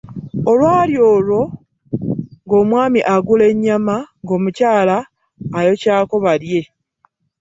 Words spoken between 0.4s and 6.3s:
Olwali olwo ng’omwami agula nnyama, ng’omukyala ayokyako